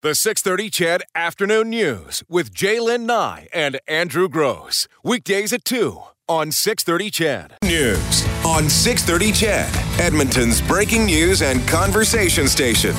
[0.00, 4.86] The 630 CHED Afternoon News with J'lyn Nye and Andrew Grose.
[5.02, 7.56] Weekdays at 2 on 630 CHED.
[7.64, 12.92] News on 630 CHED, Edmonton's breaking news and conversation station.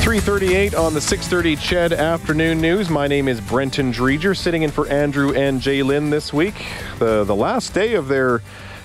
[0.00, 2.88] 338 on the 630 CHED Afternoon News.
[2.88, 6.54] My name is Brenton Dreger, sitting in for Andrew and Jay this week.
[6.98, 8.40] The, the last day of their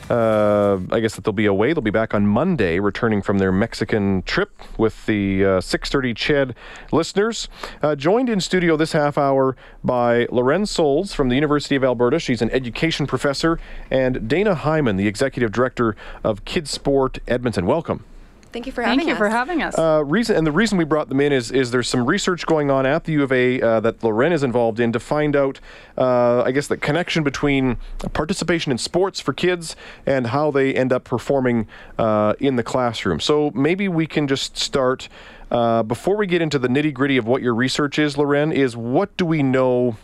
[0.09, 1.73] uh, I guess that they'll be away.
[1.73, 6.55] They'll be back on Monday, returning from their Mexican trip with the uh, 6:30 CHED
[6.91, 7.49] listeners.
[7.81, 12.19] Uh, joined in studio this half hour by Lauren Sulz from the University of Alberta.
[12.19, 13.59] She's an education professor,
[13.91, 17.65] and Dana Hyman, the executive director of Kids Sport Edmonton.
[17.65, 18.03] Welcome.
[18.51, 19.05] Thank you for having us.
[19.05, 19.17] Thank you us.
[19.17, 19.77] for having us.
[19.77, 22.71] Uh, reason and the reason we brought them in is is there's some research going
[22.71, 25.59] on at the U of A uh, that Lauren is involved in to find out,
[25.97, 27.77] uh, I guess, the connection between
[28.13, 29.75] participation in sports for kids
[30.05, 33.19] and how they end up performing uh, in the classroom.
[33.19, 35.09] So maybe we can just start
[35.51, 38.51] uh, before we get into the nitty gritty of what your research is, Lauren.
[38.51, 39.97] Is what do we know?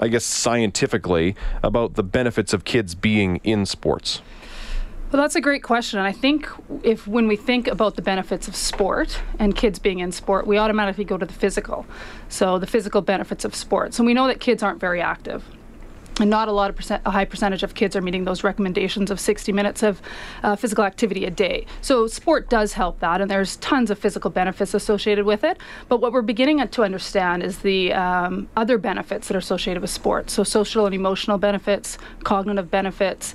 [0.00, 4.22] I guess scientifically about the benefits of kids being in sports.
[5.12, 5.98] Well, that's a great question.
[5.98, 6.48] And I think
[6.82, 10.56] if when we think about the benefits of sport and kids being in sport, we
[10.56, 11.84] automatically go to the physical.
[12.30, 13.98] So the physical benefits of sports.
[13.98, 15.44] And we know that kids aren't very active.
[16.18, 19.10] And not a lot of percent, a high percentage of kids are meeting those recommendations
[19.10, 20.00] of 60 minutes of
[20.42, 21.66] uh, physical activity a day.
[21.82, 25.58] So sport does help that, and there's tons of physical benefits associated with it.
[25.88, 29.90] But what we're beginning to understand is the um, other benefits that are associated with
[29.90, 30.28] sport.
[30.28, 33.34] So social and emotional benefits, cognitive benefits.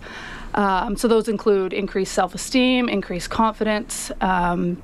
[0.58, 4.82] Um, so those include increased self-esteem, increased confidence, um,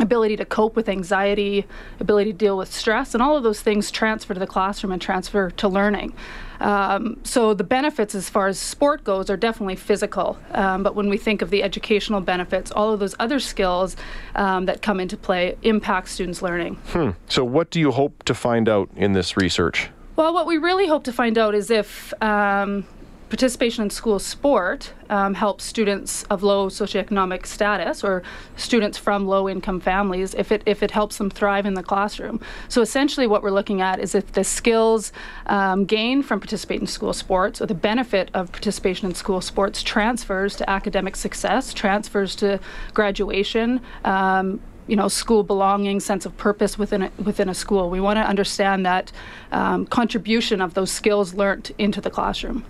[0.00, 1.64] ability to cope with anxiety,
[2.00, 5.00] ability to deal with stress, and all of those things transfer to the classroom and
[5.00, 6.12] transfer to learning.
[6.60, 11.08] Um, so the benefits as far as sport goes are definitely physical, um, but when
[11.08, 13.96] we think of the educational benefits, all of those other skills
[14.34, 16.74] um, that come into play impact students' learning.
[16.88, 17.10] Hmm.
[17.28, 19.88] So what do you hope to find out in this research?
[20.16, 22.86] Well, what we really hope to find out is if um,
[23.28, 28.22] participation in school sport um, helps students of low socioeconomic status or
[28.56, 32.40] students from low income families if it if it helps them thrive in the classroom.
[32.68, 35.12] So essentially, what we're looking at is if the skills
[35.46, 39.82] um, gained from participating in school sports or the benefit of participation in school sports
[39.82, 42.60] transfers to academic success, transfers to
[42.94, 43.80] graduation.
[44.04, 47.90] Um, you know, school belonging, sense of purpose within a, within a school.
[47.90, 49.12] We want to understand that
[49.52, 52.64] um, contribution of those skills learned into the classroom.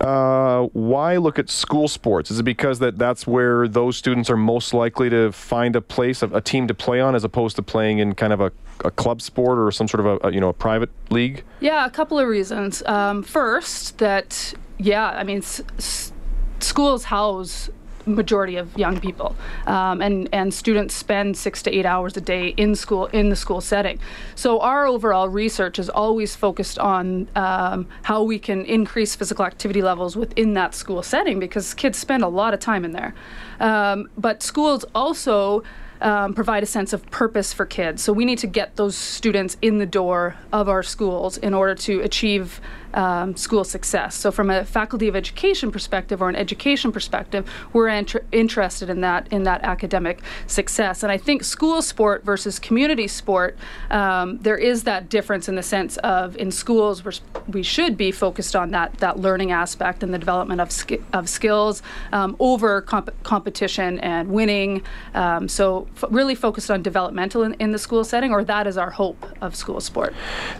[0.00, 2.30] Uh, why look at school sports?
[2.30, 6.22] Is it because that that's where those students are most likely to find a place,
[6.22, 8.52] a, a team to play on, as opposed to playing in kind of a,
[8.84, 11.42] a club sport or some sort of a, a, you know a private league?
[11.58, 12.82] Yeah, a couple of reasons.
[12.86, 16.12] Um, first, that yeah, I mean, s- s-
[16.60, 17.68] schools house
[18.08, 19.36] majority of young people.
[19.66, 23.36] Um, and and students spend six to eight hours a day in school in the
[23.36, 23.98] school setting.
[24.34, 29.82] So our overall research is always focused on um, how we can increase physical activity
[29.82, 33.14] levels within that school setting because kids spend a lot of time in there.
[33.60, 35.62] Um, but schools also
[36.00, 38.02] um, provide a sense of purpose for kids.
[38.02, 41.74] So we need to get those students in the door of our schools in order
[41.74, 42.60] to achieve
[42.98, 44.16] um, school success.
[44.16, 49.00] So from a faculty of education perspective or an education perspective, we're inter- interested in
[49.02, 51.02] that in that academic success.
[51.04, 53.56] And I think school sport versus community sport,
[53.90, 57.12] um, there is that difference in the sense of in schools we're,
[57.46, 61.28] we should be focused on that that learning aspect and the development of sk- of
[61.28, 61.82] skills
[62.12, 64.82] um, over comp- competition and winning.
[65.14, 68.76] Um, so f- really focused on developmental in, in the school setting, or that is
[68.76, 70.14] our hope of school sport.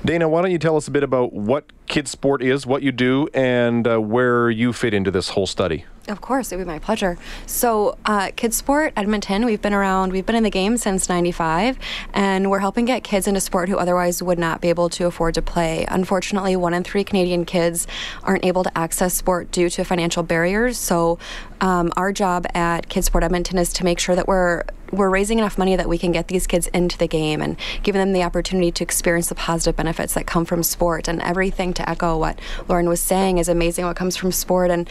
[0.05, 2.93] Dana, why don't you tell us a bit about what kids sport is, what you
[2.93, 5.85] do, and uh, where you fit into this whole study?
[6.09, 7.19] Of course, it would be my pleasure.
[7.45, 11.79] So, uh, Kids Sport Edmonton, we've been around, we've been in the game since 95,
[12.15, 15.35] and we're helping get kids into sport who otherwise would not be able to afford
[15.35, 15.85] to play.
[15.91, 17.87] Unfortunately, one in three Canadian kids
[18.23, 20.79] aren't able to access sport due to financial barriers.
[20.79, 21.19] So,
[21.61, 24.63] um, our job at Kids Sport Edmonton is to make sure that we're
[24.93, 28.01] we're raising enough money that we can get these kids into the game and giving
[28.01, 31.09] them the opportunity to experience the positive benefits that come from sport.
[31.09, 32.39] And everything to echo what
[32.69, 34.71] Lauren was saying is amazing what comes from sport.
[34.71, 34.89] And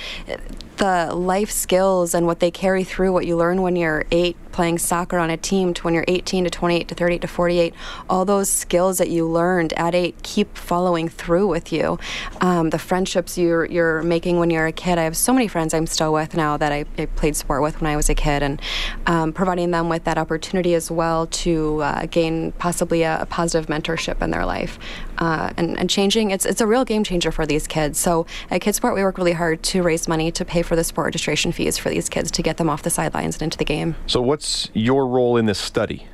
[0.77, 4.77] the life skills and what they carry through what you learn when you're eight playing
[4.77, 7.73] soccer on a team to when you're 18 to 28 to 38 to 48
[8.09, 12.00] all those skills that you learned at eight keep following through with you.
[12.41, 15.73] Um, the friendships you're, you're making when you're a kid i have so many friends
[15.73, 18.43] i'm still with now that i, I played sport with when i was a kid.
[18.43, 18.61] And
[19.05, 23.68] um, providing them with that opportunity as well to uh, gain possibly a, a, positive
[23.68, 24.80] mentorship in their life
[25.18, 28.62] uh, and, and changing it's, it's a real game changer for these kids so at
[28.62, 31.78] kidsport we work really hard to raise money to pay for the sport registration fees
[31.78, 33.95] for these kids to get them off the sidelines and into the game.
[34.06, 36.07] So, what's your role in this study?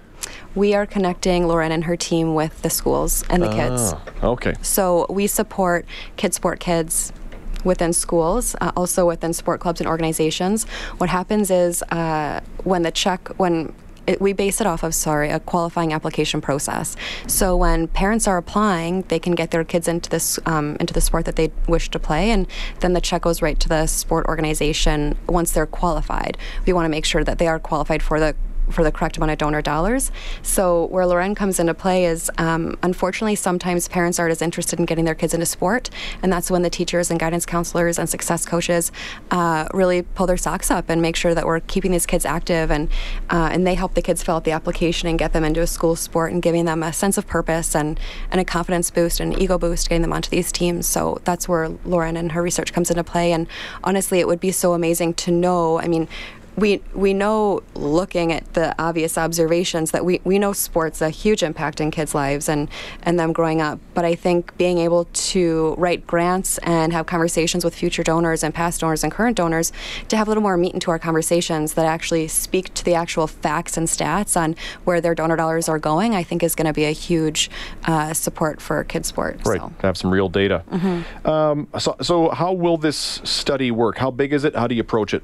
[0.56, 3.94] we are connecting Lauren and her team with the schools and the kids.
[3.94, 4.54] Ah, okay.
[4.62, 5.86] So we support
[6.16, 7.12] Kids Sport Kids
[7.63, 10.65] within schools, uh, also within sport clubs and organizations.
[10.98, 13.74] What happens is uh, when the check, when
[14.07, 16.95] it, we base it off of sorry a qualifying application process.
[17.27, 21.01] So when parents are applying, they can get their kids into this um, into the
[21.01, 22.48] sport that they wish to play, and
[22.81, 26.38] then the check goes right to the sport organization once they're qualified.
[26.65, 28.36] We want to make sure that they are qualified for the
[28.69, 30.12] for the correct amount of donor dollars.
[30.42, 34.86] So where Lauren comes into play is, um, unfortunately, sometimes parents aren't as interested in
[34.86, 35.89] getting their kids into sport,
[36.21, 38.92] and that's when the teachers and guidance counselors and success coaches
[39.31, 42.71] uh, really pull their socks up and make sure that we're keeping these kids active,
[42.71, 42.89] and
[43.30, 45.68] uh, and they help the kids fill out the application and get them into a
[45.68, 48.00] school sport and giving them a sense of purpose and
[48.31, 50.88] and a confidence boost and ego boost, getting them onto these teams.
[50.88, 53.31] So that's where Lauren and her research comes into play.
[53.31, 53.48] And
[53.83, 55.80] honestly, it would be so amazing to know.
[55.80, 56.07] I mean
[56.55, 61.41] we we know looking at the obvious observations that we, we know sports a huge
[61.41, 62.69] impact in kids' lives and,
[63.01, 63.79] and them growing up.
[63.94, 68.53] But I think being able to write grants and have conversations with future donors and
[68.53, 69.71] past donors and current donors
[70.09, 73.27] to have a little more meat into our conversations that actually speak to the actual
[73.27, 76.73] facts and stats on where their donor dollars are going, I think is going to
[76.73, 77.50] be a huge
[77.85, 79.39] uh, support for kids' sport.
[79.45, 79.71] Right, so.
[79.79, 80.63] to have some real data.
[80.71, 81.27] Mm-hmm.
[81.27, 83.97] Um, so, so how will this study work?
[83.97, 84.55] How big is it?
[84.55, 85.23] How do you approach it?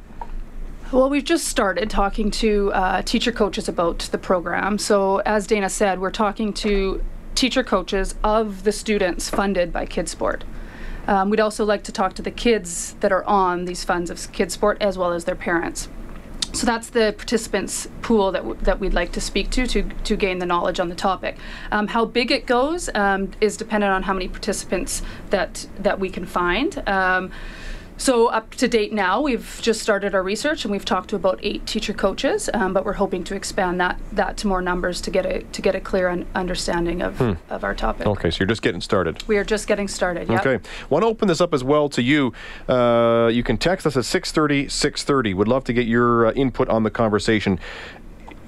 [0.91, 4.79] Well, we've just started talking to uh, teacher coaches about the program.
[4.79, 7.03] So, as Dana said, we're talking to
[7.35, 10.41] teacher coaches of the students funded by KidSport.
[11.05, 14.17] Um, we'd also like to talk to the kids that are on these funds of
[14.17, 15.89] KidSport as well as their parents.
[16.53, 20.39] So that's the participants pool that, that we'd like to speak to, to to gain
[20.39, 21.37] the knowledge on the topic.
[21.71, 26.09] Um, how big it goes um, is dependent on how many participants that that we
[26.09, 26.81] can find.
[26.89, 27.31] Um,
[27.99, 31.37] so up to date now, we've just started our research and we've talked to about
[31.43, 35.11] eight teacher coaches, um, but we're hoping to expand that that to more numbers to
[35.11, 37.33] get a to get a clear un- understanding of, Hmm.
[37.49, 38.07] of our topic.
[38.07, 39.21] Okay, so you're just getting started.
[39.27, 40.29] We are just getting started.
[40.29, 40.45] Yep.
[40.45, 40.69] Okay.
[40.89, 42.33] Want to open this up as well to you.
[42.67, 45.33] Uh, you can text us at 630 630.
[45.33, 47.59] Would love to get your uh, input on the conversation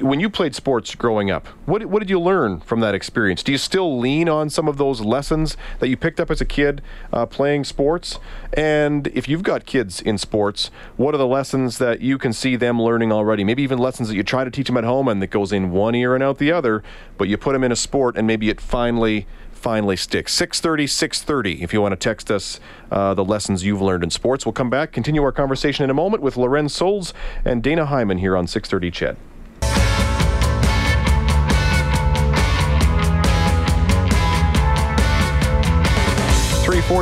[0.01, 3.43] when you played sports growing up, what, what did you learn from that experience?
[3.43, 6.45] Do you still lean on some of those lessons that you picked up as a
[6.45, 6.81] kid
[7.13, 8.19] uh, playing sports?
[8.53, 12.55] And if you've got kids in sports, what are the lessons that you can see
[12.55, 13.43] them learning already?
[13.43, 15.71] Maybe even lessons that you try to teach them at home and that goes in
[15.71, 16.83] one ear and out the other,
[17.17, 20.35] but you put them in a sport and maybe it finally finally sticks.
[20.35, 22.59] 6.30, 6.30 if you want to text us
[22.89, 24.43] uh, the lessons you've learned in sports.
[24.43, 27.13] We'll come back, continue our conversation in a moment with Lauren Sulz
[27.45, 29.17] and Dana Hyman here on 6.30 CHED.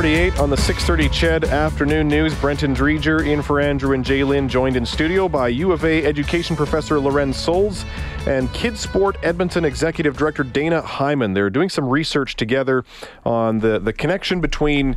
[0.00, 2.34] 48 on the 6:30 Ched afternoon news.
[2.36, 6.56] Brenton Dreger in for Andrew and J'lyn, joined in studio by U of A education
[6.56, 7.84] professor Lauren Sulz
[8.26, 11.34] and Kids Sport Edmonton executive director Dana Hyman.
[11.34, 12.82] They're doing some research together
[13.26, 14.96] on the the connection between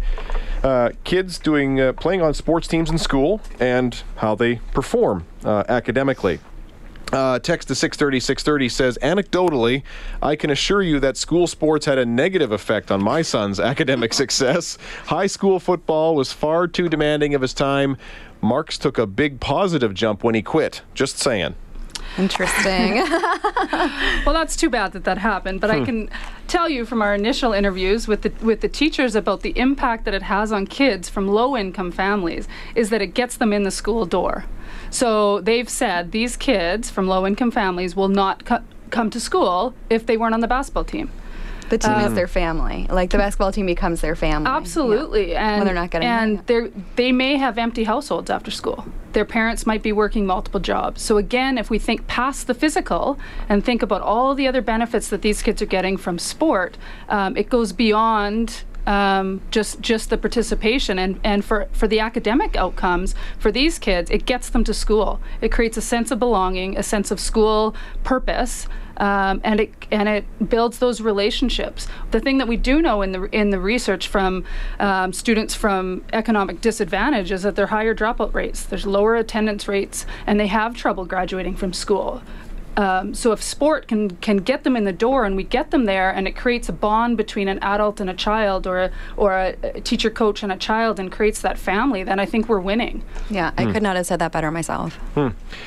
[0.63, 5.65] uh, kids doing uh, playing on sports teams in school and how they perform uh,
[5.67, 6.39] academically.
[7.13, 9.83] Uh, text to 630 630 says anecdotally
[10.21, 14.13] i can assure you that school sports had a negative effect on my son's academic
[14.13, 17.97] success high school football was far too demanding of his time
[18.41, 21.53] marks took a big positive jump when he quit just saying
[22.17, 23.03] Interesting.
[24.25, 25.59] Well, that's too bad that that happened.
[25.59, 25.81] But Hmm.
[25.81, 26.09] I can
[26.47, 30.13] tell you from our initial interviews with the with the teachers about the impact that
[30.13, 33.71] it has on kids from low income families is that it gets them in the
[33.71, 34.45] school door.
[34.93, 39.73] So they've said these kids from low income families will not co- come to school
[39.89, 41.09] if they weren't on the basketball team.
[41.69, 42.85] the team is their family.
[42.89, 44.47] Like the basketball team becomes their family.
[44.49, 48.85] Absolutely, and when they're not getting and they they may have empty households after school.
[49.13, 51.01] Their parents might be working multiple jobs.
[51.01, 53.17] So again, if we think past the physical
[53.49, 56.77] and think about all the other benefits that these kids are getting from sport,
[57.09, 58.63] um, it goes beyond.
[58.85, 64.11] Um, just just the participation and, and for, for the academic outcomes for these kids
[64.11, 67.73] it gets them to school it creates a sense of belonging a sense of school
[68.03, 71.87] purpose um, and it and it builds those relationships.
[72.11, 74.45] The thing that we do know in the in the research from
[74.79, 78.63] um, students from economic disadvantage is that there are higher dropout rates.
[78.63, 82.21] There's lower attendance rates, and they have trouble graduating from school.
[82.77, 85.85] Um, so if sport can can get them in the door and we get them
[85.85, 89.33] there and it creates a bond between an adult and a child or a, or
[89.33, 92.59] a, a teacher coach and a child and creates that family, then I think we're
[92.59, 93.03] winning.
[93.29, 94.97] Yeah, I could not have said that better myself.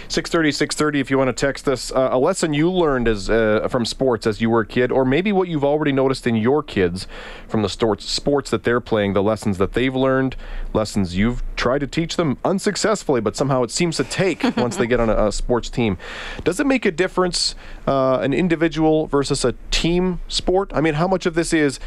[0.08, 3.68] 630 630 if you want to text us uh, a lesson you learned as uh,
[3.70, 6.62] from sports as you were a kid or maybe what you've already noticed in your
[6.62, 7.06] kids
[7.48, 10.36] from the sports sports that they're playing the lessons that they've learned
[10.72, 14.86] lessons you've tried to teach them unsuccessfully, but somehow it seems to take once they
[14.86, 15.98] get on a, a sports team.
[16.44, 17.56] Does it make a difference,
[17.88, 20.70] uh, an individual versus a team sport?
[20.72, 21.80] I mean, how much of this is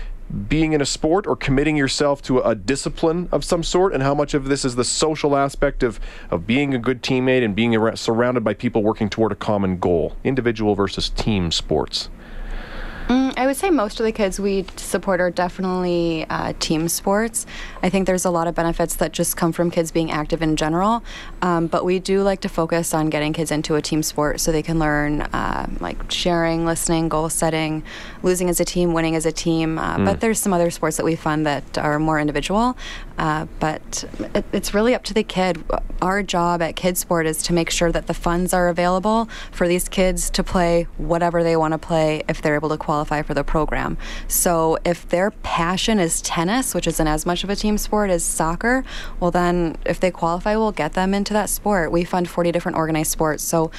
[0.50, 4.14] being in a sport or committing yourself to a discipline of some sort, and how
[4.14, 5.98] much of this is the social aspect of,
[6.30, 9.80] of being a good teammate and being ar- surrounded by people working toward a common
[9.80, 10.18] goal?
[10.26, 12.10] Individual versus team sports.
[13.40, 17.46] I would say most of the kids we support are definitely uh, team sports.
[17.82, 20.58] I think there's a lot of benefits that just come from kids being active in
[20.58, 21.06] general,
[21.42, 24.52] um, but we do like to focus on getting kids into a team sport so
[24.52, 27.82] they can learn uh, like sharing, listening, goal setting,
[28.24, 29.80] losing as a team, winning as a team.
[29.80, 30.04] Uh, mm.
[30.04, 32.76] But there's some other sports that we fund that are more individual.
[33.20, 35.62] Uh, but it, it's really up to the kid.
[36.02, 39.68] Our job at Kids Sport is to make sure that the funds are available for
[39.68, 43.36] these kids to play whatever they want to play if they're able to qualify for
[43.36, 43.96] the program.
[44.28, 48.24] So if their passion is tennis, which isn't as much of a team sport as
[48.24, 48.84] soccer,
[49.20, 51.92] well, then if they qualify, we'll get them into that sport.
[51.92, 53.44] We fund 40 different organized sports.
[53.44, 53.70] So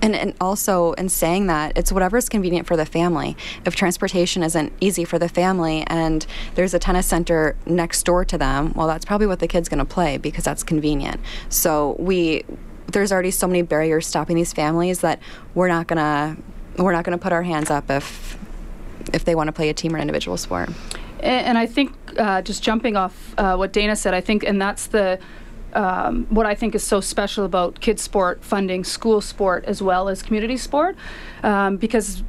[0.00, 4.72] and, and also in saying that it's whatever's convenient for the family if transportation isn't
[4.80, 9.06] easy for the family and there's a tennis center next door to them well that's
[9.06, 12.44] probably what the kid's going to play because that's convenient so we
[12.88, 15.18] there's already so many barriers stopping these families that
[15.54, 16.36] we're not going to
[16.82, 18.38] we're not going to put our hands up if
[19.12, 20.70] if they want to play a team or individual sport
[21.20, 24.86] and, I think uh, just jumping off uh, what Dana said, I think, and that's
[24.86, 25.18] the
[25.72, 30.08] um, what I think is so special about kids sport funding school sport as well
[30.08, 30.96] as community sport,
[31.42, 32.22] um, because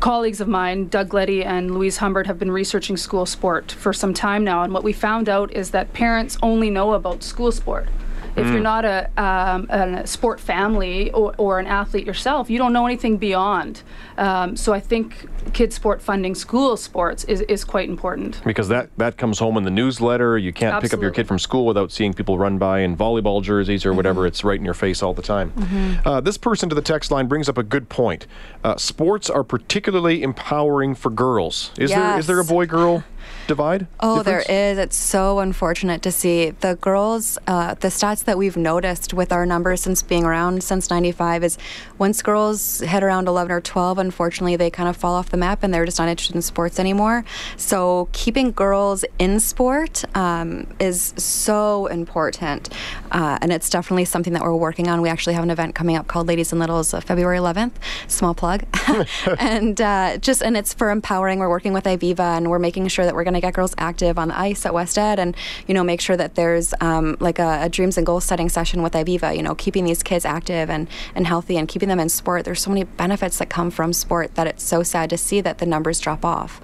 [0.00, 4.12] colleagues of mine, Doug Gleddie and Louise Humbert, have been researching school sport for some
[4.12, 4.62] time now.
[4.62, 7.88] And what we found out is that parents only know about school sport.
[8.36, 8.52] If mm.
[8.52, 12.86] you're not a, um, a sport family or, or, an athlete yourself, you don't know
[12.86, 13.82] anything beyond.
[14.18, 18.42] Um, so I think kids sport funding school sports is, is quite important.
[18.44, 20.36] Because that, that comes home in the newsletter.
[20.36, 20.88] You can't Absolutely.
[20.88, 23.90] pick up your kid from school without seeing people run by in volleyball jerseys or
[23.90, 23.96] mm-hmm.
[23.98, 24.26] whatever.
[24.26, 25.52] It's right in your face all the time.
[25.52, 26.08] Mm-hmm.
[26.08, 28.26] Uh, this person to the text line brings up a good point.
[28.64, 31.70] Uh, sports are particularly empowering for girls.
[31.78, 31.98] Is yes.
[31.98, 33.04] there is there a boy girl
[33.46, 33.86] divide?
[34.00, 34.46] Oh, difference?
[34.46, 34.78] there is.
[34.78, 37.38] It's so unfortunate to see the girls.
[37.46, 41.58] Uh, the stats that we've noticed with our numbers since being around since '95 is
[41.98, 45.62] once girls hit around 11 or 12, unfortunately, they kind of fall off the map
[45.62, 47.24] and they're just not interested in sports anymore.
[47.56, 52.68] So keeping girls in sport um, is so important,
[53.12, 55.02] uh, and it's definitely something that we're working on.
[55.02, 57.72] We actually have an event coming up called Ladies and Littles, uh, February 11th.
[58.08, 58.64] Small plug,
[59.38, 61.38] and uh, just and it's for empowering.
[61.38, 64.18] We're working with Iviva and we're making sure that we're going to get girls active
[64.18, 65.36] on the ice at West Ed, and
[65.66, 68.82] you know make sure that there's um, like a, a, dreams and goals setting session
[68.82, 69.36] with Iviva.
[69.36, 72.44] You know, keeping these kids active and and healthy, and keeping them in sport.
[72.44, 75.58] There's so many benefits that come from sport that it's so sad to see that
[75.58, 76.60] the numbers drop off.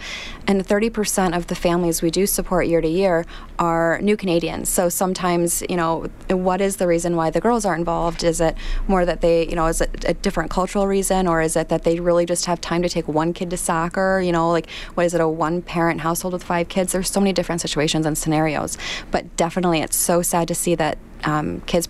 [0.47, 3.25] And 30% of the families we do support year to year
[3.61, 4.69] are new Canadians.
[4.69, 8.25] So sometimes, you know, what is the reason why the girls are involved?
[8.25, 8.57] Is it
[8.89, 11.85] more that they, you know, is it a different cultural reason, or is it that
[11.85, 14.21] they really just have time to take one kid to soccer?
[14.21, 16.93] You know, like what is it, a one parent household with five kids.
[16.93, 18.79] There's so many different situations and scenarios,
[19.11, 21.89] but definitely it's so sad to see that um, kids,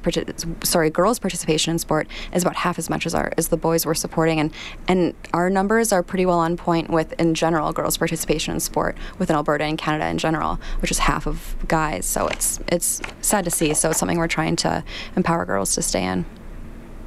[0.64, 3.86] sorry, girls' participation in sport is about half as much as our as the boys
[3.86, 4.52] we're supporting, and
[4.88, 8.96] and our numbers are pretty well on point with in general girls' participation in sport
[9.18, 12.06] within Alberta and Canada in general, which is half of guys.
[12.06, 13.72] So it's it's sad to see.
[13.74, 14.82] So it's something we're trying to
[15.16, 16.24] empower girls to stay in.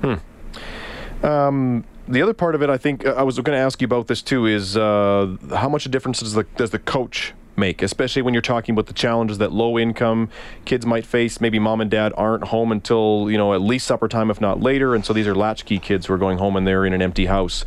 [0.02, 1.26] Hmm.
[1.26, 3.86] Um, the other part of it, I think, uh, I was going to ask you
[3.86, 7.82] about this too, is uh, how much a difference does the, does the coach make,
[7.82, 10.30] especially when you're talking about the challenges that low income
[10.66, 11.40] kids might face.
[11.40, 14.62] Maybe mom and dad aren't home until, you know, at least supper time, if not
[14.62, 14.96] later.
[14.96, 17.26] And so these are latchkey kids who are going home and they're in an empty
[17.26, 17.66] house.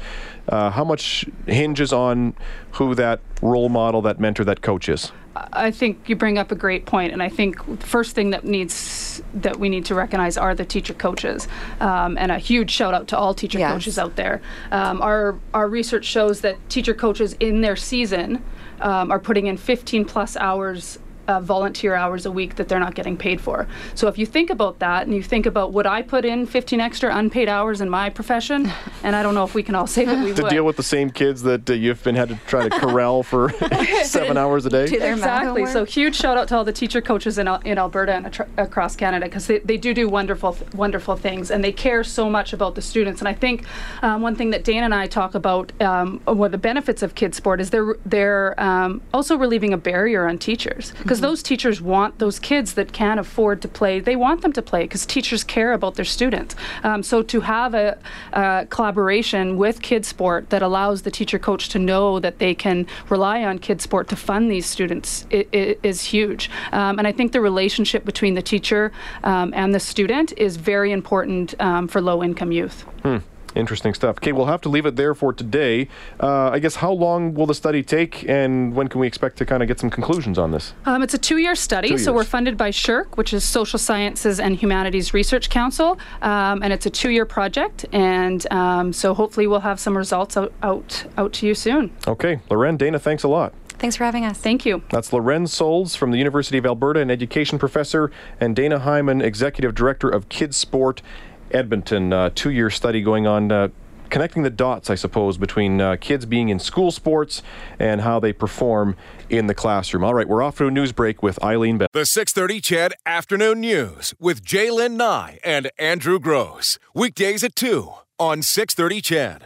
[0.49, 2.35] Uh, how much hinges on
[2.73, 5.13] who that role model, that mentor, that coach is?
[5.53, 8.45] I think you bring up a great point, and I think the first thing that
[8.45, 11.47] needs that we need to recognize are the teacher coaches,
[11.81, 13.73] um, and a huge shout out to all teacher yes.
[13.73, 14.41] coaches out there.
[14.71, 18.43] Um, our our research shows that teacher coaches in their season
[18.81, 22.95] um, are putting in 15 plus hours uh, volunteer hours a week that they're not
[22.95, 23.67] getting paid for.
[23.95, 26.81] So if you think about that and you think about would I put in 15
[26.81, 28.71] extra unpaid hours in my profession,
[29.03, 30.51] and I don't know if we can all say that we would to would.
[30.51, 33.51] deal with the same kids that uh, you've been had to try to corral for
[34.05, 34.85] seven hours a day.
[34.85, 35.67] Exactly.
[35.67, 38.97] So huge shout out to all the teacher coaches in, in Alberta and atr- across
[38.97, 42.75] Canada because they, they do do wonderful wonderful things and they care so much about
[42.75, 43.21] the students.
[43.21, 43.65] And I think
[44.03, 47.15] um, one thing that Dan and I talk about, um, one of the benefits of
[47.15, 51.43] kids sport is they're they're um, also relieving a barrier on teachers because because those
[51.43, 54.01] teachers want those kids that can't afford to play.
[54.01, 56.55] They want them to play because teachers care about their students.
[56.83, 57.97] Um, so to have a,
[58.35, 62.87] a collaboration with Kids Sport that allows the teacher coach to know that they can
[63.09, 66.51] rely on Kids Sport to fund these students it, it is huge.
[66.73, 68.93] Um, and I think the relationship between the teacher
[69.25, 72.83] um, and the student is very important um, for low income youth.
[73.03, 73.19] Hmm.
[73.57, 74.17] Interesting stuff.
[74.19, 75.89] Okay, we'll have to leave it there for today.
[76.21, 79.47] Uh, I guess how long will the study take, and when can we expect to
[79.47, 80.75] kind of get some conclusions on this?
[80.85, 84.39] Um, it's a two-year study, two so we're funded by SSHRC, which is Social Sciences
[84.39, 87.87] and Humanities Research Council, um, and it's a two-year project.
[87.93, 91.91] And um, so hopefully we'll have some results out, out out to you soon.
[92.07, 93.55] Okay, Lauren, Dana, thanks a lot.
[93.79, 94.39] Thanks for having us.
[94.39, 94.83] Thank you.
[94.91, 98.11] That's Lauren Sulz from the University of Alberta, an education professor,
[98.41, 101.03] and Dana Hyman, executive director of Kids Sport
[101.51, 102.13] Edmonton.
[102.13, 103.51] Uh, two year study going on.
[103.51, 103.69] Uh,
[104.11, 107.43] connecting the dots, I suppose, between uh, kids being in school sports
[107.79, 108.97] and how they perform
[109.29, 110.05] in the classroom.
[110.05, 111.89] All right, we're off to a news break with Eileen Bell.
[111.93, 116.79] The 630 CHED Afternoon News with J'lyn Nye and Andrew Grose.
[116.95, 119.45] Weekdays at 2 on 630 CHED.